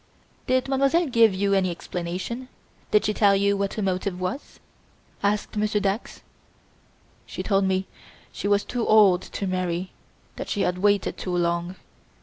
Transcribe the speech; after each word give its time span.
"Did 0.47 0.67
Mademoiselle 0.67 1.05
give 1.09 1.31
you 1.35 1.53
any 1.53 1.69
explanation, 1.69 2.47
did 2.89 3.05
she 3.05 3.13
tell 3.13 3.35
you 3.35 3.55
what 3.55 3.75
her 3.75 3.83
motive 3.83 4.19
was?" 4.19 4.59
asked 5.21 5.55
Monsieur 5.55 5.79
Dax. 5.79 6.23
"She 7.27 7.43
told 7.43 7.65
me 7.65 7.85
she 8.31 8.47
was 8.47 8.63
too 8.65 8.87
old 8.87 9.21
to 9.21 9.45
marry 9.45 9.91
that 10.37 10.49
she 10.49 10.61
had 10.61 10.79
waited 10.79 11.17
too 11.19 11.37
long. 11.37 11.75